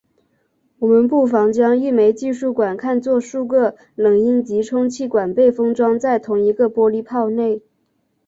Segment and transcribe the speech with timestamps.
[0.79, 7.61] 我们不妨将一枚计数管看作数个冷阴极充气管被封装在同一个玻璃泡内。